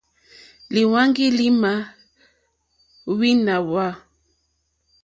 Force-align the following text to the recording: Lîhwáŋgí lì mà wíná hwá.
Lîhwáŋgí 0.73 1.27
lì 1.37 1.47
mà 1.61 1.73
wíná 3.17 3.55
hwá. 3.69 3.85